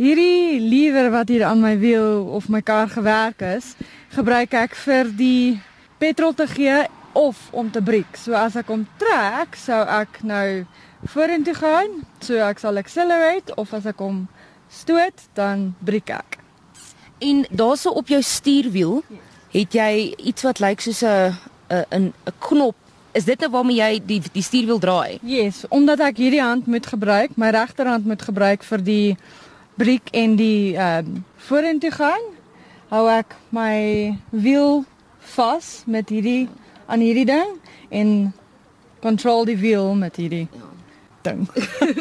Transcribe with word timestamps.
Hierdie 0.00 0.56
lewer 0.64 1.10
wat 1.12 1.28
hier 1.28 1.42
aan 1.44 1.60
my 1.60 1.74
wiel 1.76 2.22
of 2.32 2.46
my 2.48 2.62
kar 2.64 2.88
gewerk 2.88 3.42
is, 3.44 3.74
gebruik 4.14 4.54
ek 4.56 4.72
vir 4.86 5.10
die 5.12 5.58
petrol 6.00 6.32
te 6.32 6.46
gee 6.48 6.86
of 7.12 7.36
om 7.52 7.68
te 7.68 7.82
breek. 7.84 8.16
So 8.16 8.32
as 8.32 8.56
ek 8.56 8.70
hom 8.72 8.86
trek, 8.96 9.58
sou 9.60 9.76
ek 9.84 10.22
nou 10.24 10.62
vorentoe 11.12 11.52
gaan, 11.58 11.98
so 12.24 12.40
ek 12.40 12.62
sal 12.62 12.80
accelerate 12.80 13.52
of 13.60 13.74
as 13.76 13.90
ek 13.92 14.00
hom 14.00 14.22
stoot, 14.72 15.20
dan 15.36 15.74
breek 15.84 16.14
ek. 16.16 16.38
En 17.20 17.44
daarso 17.52 17.92
op 17.92 18.08
jou 18.08 18.22
stuurwiel 18.24 19.02
het 19.52 19.76
jy 19.76 20.14
iets 20.16 20.48
wat 20.48 20.64
lyk 20.64 20.80
soos 20.80 21.02
'n 21.04 21.36
'n 21.68 21.84
'n 21.92 22.06
'n 22.08 22.38
knop. 22.48 22.76
Is 23.12 23.28
dit 23.28 23.40
nou 23.40 23.50
waarmee 23.50 23.76
jy 23.76 24.00
die 24.06 24.22
die 24.32 24.42
stuurwiel 24.42 24.78
draai? 24.80 25.18
Yes, 25.22 25.68
omdat 25.68 26.00
ek 26.00 26.16
hierdie 26.16 26.40
hand 26.40 26.66
moet 26.66 26.86
gebruik, 26.86 27.36
my 27.36 27.50
regterhand 27.50 28.06
moet 28.06 28.22
gebruik 28.22 28.62
vir 28.62 28.78
die 28.82 29.16
breek 29.80 30.10
en 30.12 30.36
die 30.36 30.76
ehm 30.76 31.06
um, 31.06 31.24
vorentoe 31.48 31.90
gaan, 31.90 32.24
hou 32.92 33.06
ek 33.08 33.32
my 33.54 33.76
wiel 34.30 34.82
vas 35.36 35.68
met 35.86 36.10
hierdie 36.12 36.48
aan 36.86 37.00
hierdie 37.00 37.24
ding 37.24 37.54
en 37.88 38.10
control 39.00 39.46
die 39.48 39.56
wiel 39.56 39.94
met 39.96 40.18
hierdie 40.20 40.48
ding. 41.24 41.46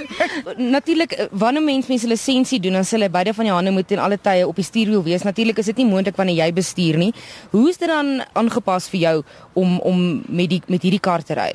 Natuurlik 0.75 1.15
eh, 1.15 1.27
wanneer 1.31 1.63
mens 1.63 1.87
mense 1.87 2.07
lisensie 2.07 2.59
doen, 2.59 2.79
dan 2.79 2.87
sê 2.87 2.97
hulle 2.97 3.11
beide 3.11 3.33
van 3.37 3.47
jou 3.47 3.55
hande 3.55 3.71
moet 3.75 3.91
in 3.95 4.03
alle 4.03 4.19
tye 4.19 4.47
op 4.47 4.59
die 4.59 4.67
stuurwiel 4.67 5.03
wees. 5.07 5.23
Natuurlik 5.27 5.59
is 5.63 5.71
dit 5.71 5.79
nie 5.79 5.87
moontlik 5.87 6.19
wanneer 6.19 6.43
jy 6.43 6.51
bestuur 6.59 6.99
nie. 6.99 7.11
Hoe 7.53 7.67
is 7.69 7.79
dit 7.79 7.87
dan 7.87 8.19
aangepas 8.33 8.89
vir 8.91 9.03
jou 9.05 9.17
om 9.53 9.77
om 9.79 10.07
met 10.27 10.51
die 10.51 10.61
met 10.67 10.83
hierdie 10.83 11.03
kar 11.03 11.23
te 11.23 11.37
ry? 11.39 11.51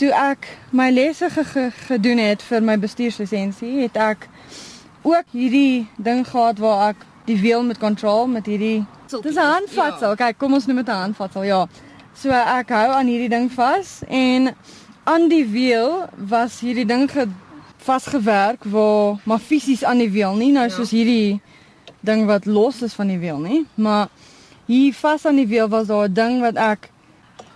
Toe 0.00 0.10
ek 0.18 0.48
my 0.72 0.88
lesse 0.90 1.28
ge 1.30 1.44
ge 1.44 1.68
gedoen 1.86 2.18
het 2.18 2.42
vir 2.42 2.64
my 2.64 2.78
bestuurslisensie, 2.80 3.76
het 3.84 4.00
ek 4.00 4.28
ook 5.04 5.30
hierdie 5.30 5.86
ding 5.96 6.24
gehad 6.28 6.58
waar 6.58 6.88
ek 6.92 7.06
die 7.28 7.38
wiel 7.40 7.62
met 7.64 7.78
control 7.78 8.26
met 8.26 8.46
hierdie 8.46 8.84
Dis 9.22 9.36
'n 9.36 9.38
handvatsel. 9.38 10.08
Ja. 10.08 10.14
Kyk, 10.14 10.38
kom 10.38 10.52
ons 10.52 10.66
noem 10.66 10.76
dit 10.76 10.88
'n 10.88 11.02
handvatsel. 11.06 11.42
Ja. 11.42 11.66
So 12.14 12.30
ek 12.30 12.68
hou 12.68 12.88
aan 12.92 13.06
hierdie 13.06 13.28
ding 13.28 13.52
vas 13.52 14.02
en 14.08 14.54
aan 15.04 15.28
die 15.28 15.46
wiel 15.46 16.08
was 16.16 16.60
hierdie 16.60 16.86
ding 16.86 17.10
vasgewerk 17.76 18.64
waar 18.64 19.20
maar 19.24 19.38
fisies 19.38 19.84
aan 19.84 19.98
die 19.98 20.10
wiel 20.10 20.34
nie 20.34 20.52
nou 20.52 20.68
ja. 20.68 20.74
soos 20.74 20.90
hierdie 20.90 21.40
ding 22.04 22.26
wat 22.28 22.46
los 22.46 22.82
is 22.82 22.94
van 22.94 23.08
die 23.12 23.18
wiel 23.18 23.40
nie, 23.40 23.64
maar 23.74 24.08
hier 24.68 24.92
vas 24.96 25.24
aan 25.26 25.40
die 25.40 25.48
wiel 25.48 25.68
was 25.68 25.88
daar 25.88 26.08
'n 26.08 26.12
ding 26.12 26.40
wat 26.40 26.56
ek 26.56 26.90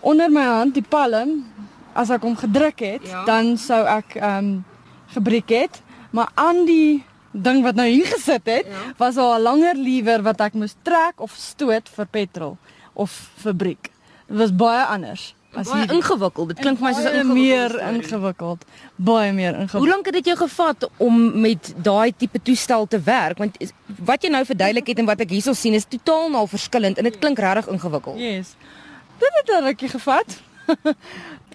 onder 0.01 0.31
my 0.31 0.45
hand 0.45 0.75
die 0.75 0.89
palm 0.89 1.45
as 1.93 2.11
ek 2.11 2.23
hom 2.23 2.37
gedruk 2.37 2.81
het, 2.81 3.03
ja. 3.05 3.25
dan 3.25 3.57
sou 3.57 3.85
ek 3.85 4.15
ehm 4.15 4.39
um, 4.39 4.65
gebreek 5.09 5.49
het, 5.49 5.83
maar 6.11 6.29
aan 6.35 6.65
die 6.65 7.05
ding 7.31 7.63
wat 7.63 7.75
nou 7.75 7.87
hier 7.89 8.07
gesit 8.07 8.47
het, 8.49 8.67
ja. 8.67 8.93
was 8.97 9.15
daar 9.15 9.39
'n 9.39 9.43
langer 9.43 9.77
lewer 9.77 10.23
wat 10.23 10.41
ek 10.41 10.55
moes 10.55 10.75
trek 10.83 11.21
of 11.21 11.33
stoot 11.37 11.89
vir 11.89 12.07
petrol 12.07 12.57
of 12.95 13.31
vir 13.37 13.55
breek. 13.55 13.91
Dit 14.27 14.37
was 14.39 14.55
baie 14.55 14.85
anders. 14.85 15.35
As 15.53 15.71
baie 15.71 15.87
ingewikkeld. 15.89 16.49
Dit 16.49 16.59
klink 16.59 16.79
vir 16.79 16.89
my 16.89 16.93
soos 16.93 17.13
'n 17.13 17.33
meer 17.33 17.73
ingewikkeld. 17.81 18.65
Baie 18.97 19.33
meer 19.33 19.55
ingewikkeld. 19.55 19.83
Hoe 19.83 19.89
lank 19.89 20.05
het 20.05 20.15
dit 20.15 20.25
jou 20.25 20.37
gevat 20.37 20.89
om 20.97 21.41
met 21.41 21.75
daai 21.77 22.13
tipe 22.17 22.43
toestel 22.43 22.87
te 22.87 23.01
werk? 23.01 23.39
Want 23.39 23.57
wat 23.87 24.23
jy 24.23 24.31
nou 24.31 24.45
verduidelik 24.45 24.87
het 24.87 24.99
en 24.99 25.07
wat 25.07 25.21
ek 25.21 25.31
hierso 25.31 25.53
sien 25.53 25.75
is 25.75 25.85
totaal 25.89 26.31
nou 26.31 26.49
verskillend 26.49 26.99
en 26.99 27.05
dit 27.05 27.19
klink 27.19 27.39
regtig 27.39 27.67
ingewikkeld. 27.67 28.19
Yes. 28.19 28.55
Dit 29.19 29.31
het 29.33 29.61
'n 29.61 29.65
rukkie 29.65 29.89
gevat. 29.89 30.43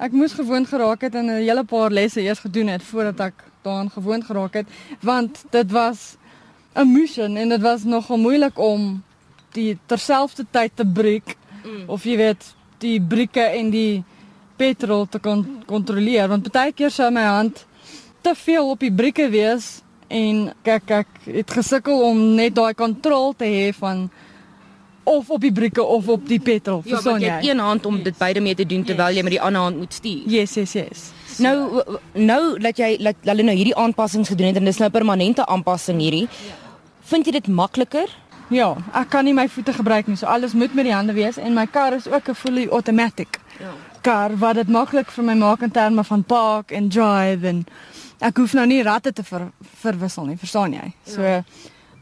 Ek 0.05 0.11
moes 0.11 0.33
gewoond 0.33 0.67
geraak 0.67 1.01
het 1.01 1.15
en 1.15 1.25
'n 1.25 1.41
hele 1.43 1.63
paar 1.63 1.91
lesse 1.91 2.21
eers 2.21 2.39
gedoen 2.39 2.67
het 2.67 2.83
voordat 2.83 3.19
ek 3.19 3.43
daaraan 3.63 3.89
gewoond 3.89 4.25
geraak 4.25 4.53
het, 4.53 4.67
want 5.01 5.45
dit 5.49 5.71
was 5.71 6.17
'n 6.75 6.91
mission 6.91 7.37
en 7.37 7.49
dit 7.49 7.61
was 7.61 7.83
nogal 7.83 8.17
moeilik 8.17 8.57
om 8.59 9.03
die 9.51 9.77
terselfdertyd 9.85 10.71
te 10.75 10.85
breek 10.85 11.37
mm. 11.63 11.89
of 11.89 12.03
jy 12.03 12.17
weet 12.17 12.55
die 12.77 13.01
brieke 13.01 13.41
en 13.41 13.69
die 13.69 14.03
petrol 14.57 15.05
te 15.09 15.19
kon 15.19 15.63
kontroleer 15.69 16.27
want 16.27 16.51
baie 16.51 16.73
keer 16.73 16.91
sou 16.91 17.09
my 17.11 17.23
hand 17.23 17.65
te 18.21 18.35
veel 18.35 18.69
op 18.69 18.79
die 18.79 18.91
brieke 18.91 19.29
wees 19.29 19.81
en 20.07 20.51
kyk 20.65 20.91
ek 21.03 21.07
het 21.25 21.51
gesukkel 21.51 22.03
om 22.09 22.19
net 22.37 22.55
daai 22.55 22.73
kontrole 22.73 23.33
te 23.37 23.45
hê 23.49 23.71
van 23.77 24.09
of 25.03 25.29
op 25.29 25.41
die 25.41 25.51
brieke 25.51 25.83
of 25.83 26.07
op 26.07 26.27
die 26.27 26.39
petrol. 26.39 26.81
Ja, 26.85 26.95
Verstaan 26.95 27.19
jy? 27.19 27.25
Ja, 27.25 27.39
jy 27.39 27.49
het 27.49 27.57
een 27.57 27.59
hand 27.59 27.85
om 27.85 27.95
yes. 27.95 28.03
dit 28.03 28.17
beide 28.17 28.41
mee 28.41 28.55
te 28.55 28.65
doen 28.65 28.83
terwyl 28.83 29.07
yes. 29.07 29.15
jy 29.15 29.23
met 29.23 29.31
die 29.31 29.41
ander 29.41 29.61
hand 29.61 29.77
moet 29.77 29.93
stuur. 29.93 30.23
Yes, 30.25 30.53
yes, 30.53 30.73
yes. 30.73 31.11
So. 31.35 31.43
Nou 31.43 31.83
nou 32.13 32.59
dat 32.59 32.77
jy 32.77 32.97
dat 32.97 33.15
hulle 33.21 33.43
nou 33.43 33.55
hierdie 33.55 33.75
aanpassings 33.75 34.29
gedoen 34.29 34.47
het 34.47 34.55
en 34.55 34.65
dis 34.65 34.77
nou 34.77 34.89
'n 34.89 34.91
permanente 34.91 35.45
aanpassing 35.45 35.99
hierdie. 35.99 36.27
Ja. 36.27 36.59
Vind 37.03 37.25
jy 37.25 37.31
dit 37.31 37.47
makliker 37.47 38.09
Ja, 38.53 38.73
ek 38.93 39.09
kan 39.13 39.25
nie 39.25 39.33
my 39.33 39.47
voete 39.49 39.73
gebruik 39.73 40.07
nie. 40.07 40.17
So 40.19 40.27
alles 40.29 40.53
moet 40.53 40.73
met 40.75 40.85
die 40.85 40.93
hande 40.93 41.13
wees 41.15 41.39
en 41.41 41.55
my 41.55 41.65
kar 41.67 41.93
is 41.93 42.07
ook 42.07 42.29
'n 42.29 42.35
fully 42.35 42.67
automatic. 42.67 43.39
Ja. 43.59 43.71
Kar 44.01 44.37
wat 44.37 44.55
dit 44.55 44.67
maklik 44.67 45.11
vir 45.11 45.23
my 45.23 45.33
maak 45.33 45.61
in 45.61 45.71
terme 45.71 46.03
van 46.03 46.23
park 46.23 46.71
en 46.71 46.89
drive 46.89 47.47
en 47.47 47.65
ek 48.19 48.37
hoef 48.37 48.53
nou 48.53 48.65
nie 48.65 48.83
ratte 48.83 49.13
te 49.13 49.23
ver, 49.23 49.51
verwissel 49.79 50.25
nie, 50.25 50.37
verstaan 50.37 50.73
jy? 50.73 50.93
So 51.05 51.21
ja. 51.21 51.43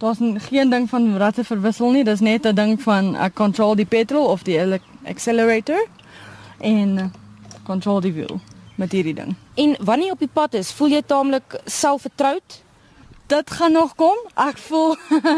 Daar's 0.02 0.22
geen 0.50 0.70
ding 0.70 0.90
van 0.90 1.18
ratte 1.18 1.44
verwissel 1.46 1.92
nie. 1.92 2.04
Dis 2.04 2.20
net 2.20 2.46
'n 2.46 2.56
ding 2.56 2.82
van 2.82 3.16
ek 3.16 3.34
control 3.34 3.76
die 3.76 3.86
petrol 3.86 4.26
of 4.26 4.44
die 4.44 4.60
accelerator 5.06 5.86
en 6.60 7.12
control 7.64 8.02
die 8.02 8.14
wiel 8.14 8.42
met 8.76 8.92
hierdie 8.92 9.14
ding. 9.14 9.36
En 9.56 9.76
wanneer 9.80 10.06
jy 10.06 10.12
op 10.12 10.20
die 10.20 10.34
pad 10.34 10.54
is, 10.54 10.72
voel 10.72 10.88
jy 10.88 11.02
taamlik 11.06 11.62
selfvertroud? 11.66 12.62
dit 13.32 13.52
gaan 13.52 13.72
nog 13.72 13.96
kom. 13.96 14.18
Ek 14.36 14.58
voel 14.68 14.96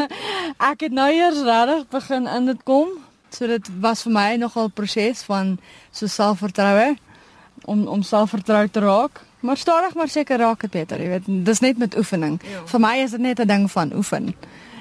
ek 0.71 0.87
het 0.87 0.93
nou 0.93 1.09
eers 1.13 1.41
regtig 1.45 1.87
begin 1.93 2.27
in 2.27 2.49
dit 2.49 2.63
kom. 2.65 2.95
So 3.33 3.49
dit 3.49 3.69
was 3.81 4.03
vir 4.05 4.13
my 4.13 4.29
nogal 4.41 4.69
'n 4.69 4.77
proses 4.77 5.23
van 5.29 5.57
so 5.91 6.07
selfvertroue 6.07 6.97
om 7.65 7.87
om 7.87 8.01
selfvertroud 8.01 8.73
te 8.73 8.79
raak. 8.79 9.21
Maar 9.43 9.57
stadig 9.57 9.93
maar 9.93 10.07
seker 10.07 10.37
raak 10.37 10.61
dit 10.61 10.71
beter, 10.71 11.01
jy 11.01 11.07
weet. 11.07 11.25
Dis 11.45 11.59
net 11.59 11.77
met 11.77 11.97
oefening. 11.97 12.37
Ja. 12.47 12.61
Vir 12.65 12.79
my 12.79 12.93
is 13.03 13.11
dit 13.11 13.19
net 13.19 13.39
'n 13.39 13.47
ding 13.47 13.71
van 13.71 13.91
oefen. 13.95 14.35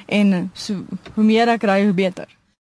En 0.06 0.50
so 0.52 0.84
hoe 1.14 1.24
meer 1.24 1.48
ek 1.48 1.62
ry, 1.62 1.82
hoe 1.84 1.92
beter. 1.92 2.28